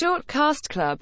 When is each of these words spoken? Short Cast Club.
Short 0.00 0.26
Cast 0.26 0.70
Club. 0.70 0.98